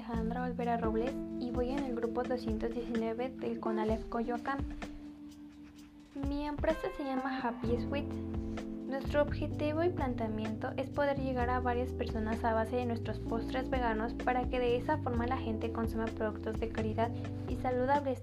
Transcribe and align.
Alejandra 0.00 0.44
Olvera 0.44 0.78
Robles 0.78 1.12
y 1.40 1.50
voy 1.50 1.72
en 1.72 1.80
el 1.80 1.94
grupo 1.94 2.22
219 2.22 3.28
del 3.36 3.60
CONALEF 3.60 4.06
Coyoacán. 4.06 4.60
Mi 6.26 6.46
empresa 6.46 6.88
se 6.96 7.04
llama 7.04 7.38
Happy 7.42 7.76
Sweet. 7.86 8.06
Nuestro 8.88 9.20
objetivo 9.20 9.84
y 9.84 9.90
planteamiento 9.90 10.70
es 10.78 10.88
poder 10.88 11.20
llegar 11.20 11.50
a 11.50 11.60
varias 11.60 11.92
personas 11.92 12.42
a 12.44 12.54
base 12.54 12.76
de 12.76 12.86
nuestros 12.86 13.18
postres 13.18 13.68
veganos 13.68 14.14
para 14.14 14.48
que 14.48 14.58
de 14.58 14.78
esa 14.78 14.96
forma 14.96 15.26
la 15.26 15.36
gente 15.36 15.70
consuma 15.70 16.06
productos 16.06 16.58
de 16.58 16.70
calidad 16.70 17.10
y 17.50 17.56
saludables, 17.56 18.22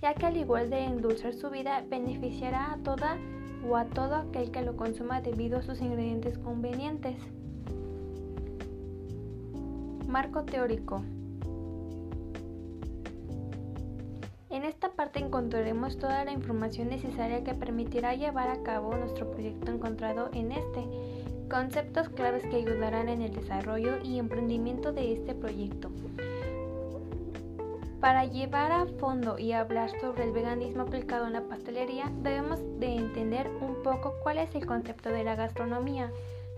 ya 0.00 0.14
que 0.14 0.24
al 0.24 0.36
igual 0.38 0.70
de 0.70 0.84
endulzar 0.84 1.34
su 1.34 1.50
vida 1.50 1.84
beneficiará 1.90 2.72
a 2.72 2.78
toda 2.78 3.18
o 3.68 3.76
a 3.76 3.84
todo 3.84 4.14
aquel 4.14 4.50
que 4.50 4.62
lo 4.62 4.78
consuma 4.78 5.20
debido 5.20 5.58
a 5.58 5.62
sus 5.62 5.82
ingredientes 5.82 6.38
convenientes. 6.38 7.18
Marco 10.06 10.42
teórico. 10.44 11.02
En 14.58 14.64
esta 14.64 14.88
parte 14.88 15.20
encontraremos 15.20 15.98
toda 15.98 16.24
la 16.24 16.32
información 16.32 16.88
necesaria 16.88 17.44
que 17.44 17.54
permitirá 17.54 18.16
llevar 18.16 18.48
a 18.48 18.64
cabo 18.64 18.92
nuestro 18.96 19.30
proyecto 19.30 19.70
encontrado 19.70 20.30
en 20.32 20.50
este, 20.50 20.84
conceptos 21.48 22.08
claves 22.08 22.42
que 22.42 22.56
ayudarán 22.56 23.08
en 23.08 23.22
el 23.22 23.32
desarrollo 23.32 24.02
y 24.02 24.18
emprendimiento 24.18 24.90
de 24.90 25.12
este 25.12 25.36
proyecto. 25.36 25.92
Para 28.00 28.24
llevar 28.24 28.72
a 28.72 28.86
fondo 28.98 29.38
y 29.38 29.52
hablar 29.52 29.92
sobre 30.00 30.24
el 30.24 30.32
veganismo 30.32 30.82
aplicado 30.82 31.28
en 31.28 31.34
la 31.34 31.42
pastelería, 31.42 32.10
debemos 32.24 32.58
de 32.80 32.96
entender 32.96 33.48
un 33.60 33.80
poco 33.84 34.14
cuál 34.24 34.38
es 34.38 34.52
el 34.56 34.66
concepto 34.66 35.10
de 35.10 35.22
la 35.22 35.36
gastronomía, 35.36 36.10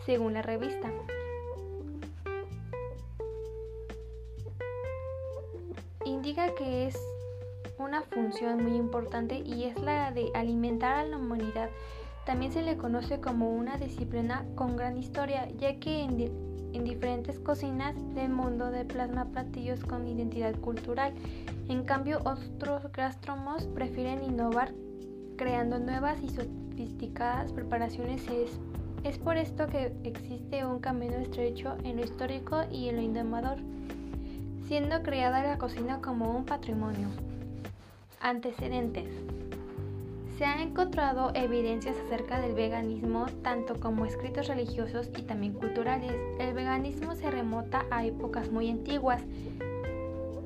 según 0.07 0.33
la 0.33 0.41
revista. 0.41 0.91
indica 6.05 6.55
que 6.55 6.87
es 6.87 6.99
una 7.81 8.03
función 8.03 8.63
muy 8.63 8.77
importante 8.77 9.43
y 9.45 9.65
es 9.65 9.79
la 9.81 10.13
de 10.13 10.31
alimentar 10.35 10.95
a 10.95 11.05
la 11.05 11.17
humanidad. 11.17 11.71
También 12.27 12.53
se 12.53 12.63
le 12.63 12.77
conoce 12.77 13.21
como 13.21 13.51
una 13.51 13.77
disciplina 13.79 14.45
con 14.55 14.77
gran 14.77 14.97
historia, 14.97 15.49
ya 15.59 15.79
que 15.81 16.03
en, 16.03 16.21
en 16.73 16.85
diferentes 16.85 17.39
cocinas 17.41 17.95
del 18.15 18.31
mundo 18.31 18.71
de 18.71 18.85
plasma 18.85 19.25
platillos 19.27 19.85
con 19.85 20.07
identidad 20.07 20.55
cultural. 20.57 21.15
En 21.69 21.85
cambio, 21.85 22.21
otros 22.25 22.93
gastrónomos 22.93 23.67
prefieren 23.69 24.23
innovar 24.23 24.73
creando 25.37 25.79
nuevas 25.79 26.23
y 26.23 26.29
sofisticadas 26.29 27.53
preparaciones. 27.53 28.23
Es, 28.29 28.61
es 29.05 29.19
por 29.19 29.39
esto 29.39 29.67
que 29.67 29.93
existe 30.05 30.67
un 30.67 30.81
camino 30.81 31.17
estrecho 31.17 31.77
en 31.85 31.97
lo 31.97 32.05
histórico 32.05 32.65
y 32.71 32.89
en 32.89 32.97
lo 32.97 33.03
innovador 33.03 33.59
siendo 34.71 35.03
creada 35.03 35.43
la 35.43 35.59
cocina 35.59 36.01
como 36.01 36.31
un 36.31 36.45
patrimonio. 36.45 37.09
Antecedentes. 38.23 39.09
Se 40.37 40.45
han 40.45 40.61
encontrado 40.61 41.33
evidencias 41.35 41.97
acerca 42.05 42.39
del 42.39 42.53
veganismo, 42.53 43.25
tanto 43.43 43.81
como 43.81 44.05
escritos 44.05 44.47
religiosos 44.47 45.09
y 45.17 45.23
también 45.23 45.55
culturales. 45.55 46.13
El 46.39 46.53
veganismo 46.53 47.15
se 47.15 47.31
remota 47.31 47.87
a 47.91 48.05
épocas 48.05 48.51
muy 48.51 48.69
antiguas. 48.69 49.23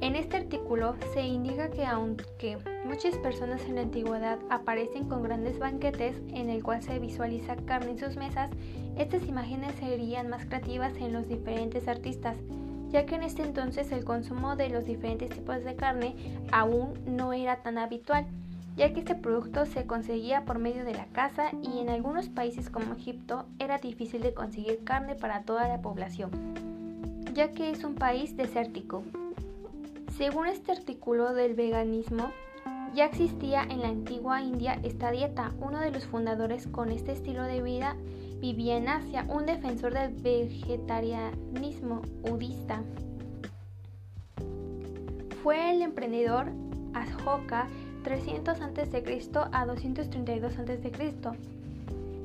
En 0.01 0.15
este 0.15 0.37
artículo 0.37 0.95
se 1.15 1.23
indica 1.23 1.69
que 1.71 1.85
aunque 1.85 2.59
muchas 2.85 3.17
personas 3.19 3.65
en 3.65 3.75
la 3.75 3.81
antigüedad 3.83 4.39
aparecen 4.51 5.09
con 5.09 5.25
grandes 5.25 5.59
banquetes 5.59 6.15
en 6.29 6.51
el 6.51 6.63
cual 6.63 6.81
se 6.81 7.01
visualiza 7.01 7.57
carne 7.57 7.93
en 7.93 7.99
sus 7.99 8.17
mesas, 8.17 8.51
estas 8.97 9.27
imágenes 9.27 9.75
serían 9.81 10.29
más 10.29 10.47
creativas 10.47 10.95
en 10.99 11.13
los 11.13 11.27
diferentes 11.27 11.89
artistas 11.89 12.37
ya 12.91 13.07
que 13.07 13.15
en 13.15 13.23
este 13.23 13.43
entonces 13.43 13.91
el 13.93 14.05
consumo 14.05 14.57
de 14.57 14.69
los 14.69 14.85
diferentes 14.85 15.31
tipos 15.31 15.65
de 15.65 15.77
carne 15.77 16.15
aún 16.53 16.95
no 17.07 17.33
era 17.33 17.63
tan 17.63 17.79
habitual, 17.79 18.27
ya 18.77 18.93
que 18.93 19.01
este 19.01 19.15
producto 19.15 19.67
se 19.67 19.87
conseguía 19.87 20.45
por 20.45 20.59
medio 20.59 20.85
de 20.85 20.95
la 20.95 21.07
caza 21.07 21.51
y 21.63 21.81
en 21.81 21.89
algunos 21.89 22.29
países 22.29 22.71
como 22.71 22.95
Egipto 22.95 23.47
era 23.59 23.79
difícil 23.79 24.23
de 24.23 24.35
conseguir 24.35 24.83
carne 24.85 25.15
para 25.15 25.43
toda 25.43 25.69
la 25.69 25.81
población, 25.81 26.31
ya 27.35 27.53
que 27.53 27.71
es 27.71 27.85
un 27.85 27.95
país 27.95 28.37
desértico. 28.37 29.05
Según 30.17 30.47
este 30.47 30.73
artículo 30.73 31.35
del 31.35 31.55
veganismo, 31.55 32.31
ya 32.95 33.07
existía 33.07 33.65
en 33.65 33.81
la 33.81 33.89
antigua 33.89 34.41
India 34.41 34.79
esta 34.85 35.11
dieta. 35.11 35.53
Uno 35.61 35.81
de 35.81 35.91
los 35.91 36.07
fundadores 36.07 36.69
con 36.69 36.93
este 36.93 37.11
estilo 37.11 37.43
de 37.43 37.61
vida 37.61 37.97
vivía 38.45 38.77
en 38.77 38.89
Asia, 38.89 39.25
un 39.31 39.47
defensor 39.47 39.95
del 39.95 40.13
vegetarianismo 40.17 42.03
budista. 42.29 42.83
Fue 45.43 45.71
el 45.71 45.81
emprendedor 45.81 46.53
Ashoka 46.93 47.69
300 48.03 48.61
a.C. 48.61 49.31
a 49.51 49.65
232 49.65 50.59
a.C., 50.59 50.93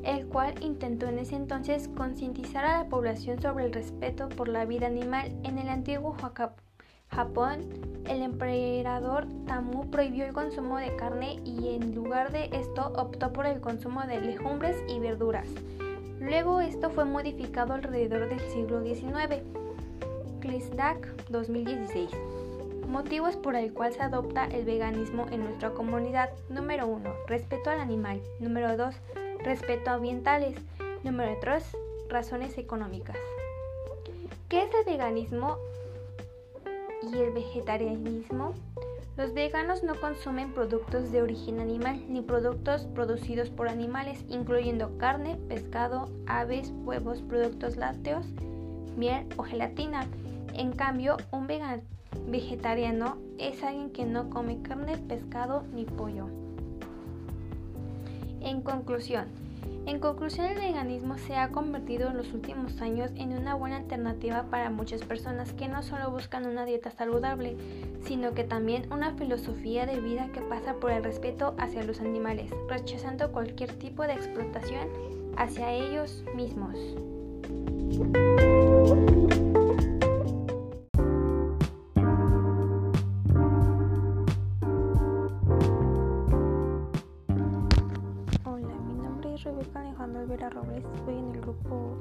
el 0.04 0.28
cual 0.28 0.56
intentó 0.62 1.08
en 1.08 1.20
ese 1.20 1.38
entonces 1.38 1.88
concientizar 1.96 2.66
a 2.66 2.80
la 2.80 2.90
población 2.90 3.42
sobre 3.42 3.68
el 3.68 3.72
respeto 3.72 4.28
por 4.28 4.50
la 4.50 4.66
vida 4.66 4.88
animal. 4.88 5.32
En 5.44 5.58
el 5.58 5.70
antiguo 5.70 6.18
Japón, 7.08 7.62
el 8.10 8.24
emperador 8.24 9.26
Tamu 9.48 9.90
prohibió 9.90 10.26
el 10.26 10.34
consumo 10.34 10.80
de 10.80 10.94
carne 10.98 11.40
y 11.46 11.76
en 11.76 11.96
lugar 11.96 12.34
de 12.34 12.50
esto 12.52 12.92
optó 12.98 13.32
por 13.32 13.46
el 13.46 13.62
consumo 13.62 14.02
de 14.06 14.20
legumbres 14.20 14.76
y 14.90 15.00
verduras. 15.00 15.48
Luego 16.20 16.60
esto 16.60 16.90
fue 16.90 17.06
modificado 17.06 17.74
alrededor 17.74 18.28
del 18.28 18.42
siglo 18.42 18.84
XIX. 18.84 19.42
Klisdak 20.42 21.16
2016. 21.30 22.10
Motivos 22.88 23.36
por 23.38 23.56
el 23.56 23.72
cual 23.74 23.94
se 23.94 24.02
adopta 24.02 24.46
el 24.46 24.66
veganismo 24.66 25.28
en 25.32 25.44
nuestra 25.44 25.70
comunidad. 25.72 26.32
Número 26.50 26.88
1. 26.88 27.10
Respeto 27.28 27.70
al 27.70 27.80
animal. 27.80 28.22
Número 28.40 28.76
2. 28.76 28.96
Respeto 29.44 29.92
ambientales. 29.92 30.56
Número 31.04 31.38
3. 31.40 31.64
Razones 32.10 32.58
económicas. 32.58 33.16
¿Qué 34.50 34.64
es 34.64 34.74
el 34.74 34.86
veganismo 34.86 35.58
y 37.04 37.18
el 37.18 37.32
vegetarianismo? 37.32 38.56
Los 39.20 39.34
veganos 39.34 39.84
no 39.84 40.00
consumen 40.00 40.54
productos 40.54 41.12
de 41.12 41.22
origen 41.22 41.60
animal 41.60 42.06
ni 42.08 42.22
productos 42.22 42.88
producidos 42.96 43.50
por 43.50 43.68
animales, 43.68 44.24
incluyendo 44.30 44.98
carne, 44.98 45.38
pescado, 45.50 46.10
aves, 46.26 46.72
huevos, 46.86 47.22
productos 47.24 47.76
lácteos, 47.76 48.26
miel 48.96 49.28
o 49.36 49.44
gelatina. 49.44 50.08
En 50.54 50.72
cambio, 50.72 51.18
un 51.32 51.48
vegetariano 52.28 53.18
es 53.38 53.62
alguien 53.62 53.90
que 53.90 54.06
no 54.06 54.30
come 54.30 54.62
carne, 54.62 54.98
pescado 54.98 55.64
ni 55.74 55.84
pollo. 55.84 56.30
En 58.40 58.62
conclusión, 58.62 59.26
en 59.86 60.00
conclusión, 60.00 60.48
el 60.48 60.58
veganismo 60.58 61.18
se 61.18 61.36
ha 61.36 61.50
convertido 61.50 62.10
en 62.10 62.18
los 62.18 62.34
últimos 62.34 62.82
años 62.82 63.12
en 63.16 63.34
una 63.34 63.56
buena 63.56 63.78
alternativa 63.78 64.44
para 64.44 64.70
muchas 64.70 65.02
personas 65.04 65.54
que 65.54 65.68
no 65.68 65.84
solo 65.84 66.12
buscan 66.12 66.46
una 66.46 66.66
dieta 66.66 66.92
saludable, 66.92 67.56
sino 68.06 68.34
que 68.34 68.44
también 68.44 68.92
una 68.92 69.14
filosofía 69.16 69.86
de 69.86 70.00
vida 70.00 70.30
que 70.34 70.42
pasa 70.42 70.76
por 70.76 70.92
el 70.92 71.04
respeto 71.04 71.56
hacia 71.58 71.84
los 71.84 72.00
animales, 72.02 72.52
rechazando 72.68 73.32
cualquier 73.32 73.74
tipo 73.74 74.04
de 74.04 74.14
explotación 74.14 74.88
hacia 75.38 75.72
ellos 75.72 76.24
mismos. 76.36 76.78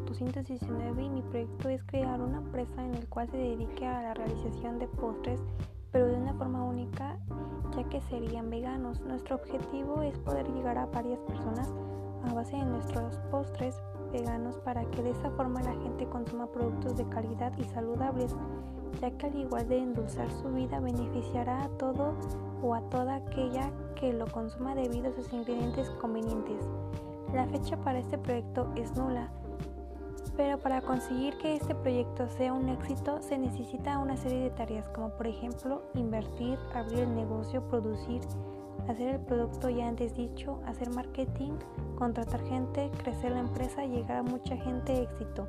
Grupo 0.08 0.24
219 0.24 1.02
y 1.02 1.10
mi 1.10 1.22
proyecto 1.22 1.68
es 1.68 1.82
crear 1.84 2.20
una 2.20 2.38
empresa 2.38 2.84
en 2.84 2.94
el 2.94 3.06
cual 3.08 3.28
se 3.30 3.36
dedique 3.36 3.86
a 3.86 4.02
la 4.02 4.14
realización 4.14 4.78
de 4.78 4.88
postres, 4.88 5.40
pero 5.92 6.06
de 6.06 6.16
una 6.16 6.34
forma 6.34 6.64
única, 6.64 7.18
ya 7.76 7.84
que 7.88 8.00
serían 8.02 8.50
veganos. 8.50 9.00
Nuestro 9.00 9.36
objetivo 9.36 10.02
es 10.02 10.16
poder 10.18 10.48
llegar 10.48 10.78
a 10.78 10.86
varias 10.86 11.20
personas 11.20 11.72
a 12.24 12.34
base 12.34 12.56
de 12.56 12.64
nuestros 12.64 13.16
postres 13.30 13.80
veganos 14.12 14.56
para 14.58 14.84
que 14.90 15.02
de 15.02 15.10
esa 15.10 15.30
forma 15.32 15.62
la 15.62 15.74
gente 15.82 16.06
consuma 16.06 16.50
productos 16.50 16.96
de 16.96 17.08
calidad 17.08 17.52
y 17.58 17.64
saludables, 17.64 18.34
ya 19.00 19.10
que 19.10 19.26
al 19.26 19.36
igual 19.36 19.68
de 19.68 19.78
endulzar 19.78 20.30
su 20.30 20.48
vida 20.48 20.80
beneficiará 20.80 21.64
a 21.64 21.68
todo 21.76 22.14
o 22.62 22.74
a 22.74 22.80
toda 22.88 23.16
aquella 23.16 23.70
que 23.94 24.12
lo 24.12 24.26
consuma 24.26 24.74
debido 24.74 25.10
a 25.10 25.12
sus 25.12 25.32
ingredientes 25.32 25.90
convenientes. 26.00 26.66
La 27.34 27.46
fecha 27.46 27.76
para 27.76 27.98
este 27.98 28.16
proyecto 28.16 28.72
es 28.74 28.96
nula, 28.96 29.30
pero 30.38 30.56
para 30.56 30.80
conseguir 30.80 31.36
que 31.38 31.56
este 31.56 31.74
proyecto 31.74 32.28
sea 32.28 32.52
un 32.52 32.68
éxito 32.68 33.20
se 33.20 33.36
necesita 33.36 33.98
una 33.98 34.16
serie 34.16 34.44
de 34.44 34.50
tareas 34.50 34.88
como 34.90 35.10
por 35.10 35.26
ejemplo 35.26 35.82
invertir, 35.94 36.56
abrir 36.72 37.00
el 37.00 37.16
negocio, 37.16 37.68
producir, 37.68 38.22
hacer 38.88 39.16
el 39.16 39.20
producto 39.20 39.68
ya 39.68 39.88
antes 39.88 40.14
dicho, 40.14 40.60
hacer 40.64 40.90
marketing, 40.90 41.54
contratar 41.96 42.40
gente, 42.44 42.88
crecer 43.02 43.32
la 43.32 43.40
empresa, 43.40 43.84
llegar 43.84 44.18
a 44.18 44.22
mucha 44.22 44.56
gente, 44.56 45.02
éxito. 45.02 45.48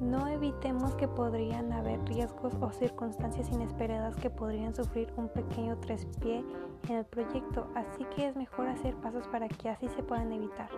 No 0.00 0.26
evitemos 0.26 0.96
que 0.96 1.06
podrían 1.06 1.72
haber 1.72 2.04
riesgos 2.06 2.54
o 2.60 2.72
circunstancias 2.72 3.48
inesperadas 3.52 4.16
que 4.16 4.28
podrían 4.28 4.74
sufrir 4.74 5.12
un 5.16 5.28
pequeño 5.28 5.78
trespié 5.78 6.44
en 6.88 6.96
el 6.96 7.04
proyecto, 7.04 7.68
así 7.76 8.04
que 8.16 8.26
es 8.26 8.34
mejor 8.34 8.66
hacer 8.66 8.96
pasos 8.96 9.28
para 9.28 9.46
que 9.46 9.68
así 9.68 9.86
se 9.86 10.02
puedan 10.02 10.32
evitar. 10.32 10.68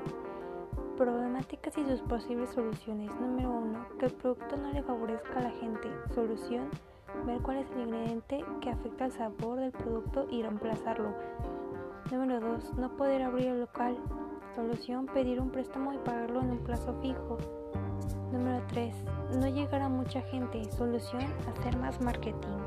Problemáticas 0.96 1.76
y 1.76 1.85
sus 1.85 2.00
posibles 2.02 2.50
soluciones. 2.50 3.11
Número 3.20 3.50
1. 3.50 3.87
Que 3.99 4.06
el 4.06 4.12
producto 4.12 4.56
no 4.56 4.73
le 4.73 4.82
favorezca 4.85 5.41
a 5.41 5.43
la 5.43 5.50
gente. 5.50 5.88
Solución. 6.14 6.70
Ver 7.26 7.41
cuál 7.43 7.58
es 7.58 7.70
el 7.73 7.81
ingrediente 7.88 8.44
que 8.61 8.70
afecta 8.70 9.06
al 9.06 9.12
sabor 9.12 9.58
del 9.58 9.73
producto 9.73 10.29
y 10.31 10.43
reemplazarlo. 10.43 11.12
Número 12.12 12.38
2. 12.38 12.75
No 12.75 12.96
poder 12.96 13.23
abrir 13.23 13.49
el 13.49 13.61
local. 13.61 13.99
Solución. 14.55 15.06
Pedir 15.06 15.41
un 15.41 15.50
préstamo 15.50 15.93
y 15.93 15.99
pagarlo 15.99 16.41
en 16.43 16.52
un 16.52 16.58
plazo 16.58 16.94
fijo. 17.02 17.38
Número 18.31 18.64
3. 18.69 18.94
No 19.41 19.49
llegar 19.49 19.82
a 19.82 19.88
mucha 19.88 20.20
gente. 20.23 20.64
Solución. 20.70 21.25
Hacer 21.49 21.76
más 21.76 22.00
marketing. 22.00 22.61